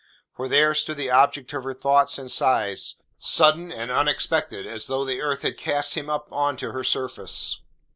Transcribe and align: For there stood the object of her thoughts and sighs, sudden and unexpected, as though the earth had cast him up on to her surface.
For 0.35 0.47
there 0.47 0.73
stood 0.73 0.97
the 0.97 1.11
object 1.11 1.53
of 1.53 1.63
her 1.63 1.75
thoughts 1.75 2.17
and 2.17 2.31
sighs, 2.31 2.95
sudden 3.19 3.71
and 3.71 3.91
unexpected, 3.91 4.65
as 4.65 4.87
though 4.87 5.05
the 5.05 5.21
earth 5.21 5.43
had 5.43 5.57
cast 5.59 5.93
him 5.93 6.09
up 6.09 6.27
on 6.31 6.57
to 6.57 6.71
her 6.71 6.83
surface. 6.83 7.59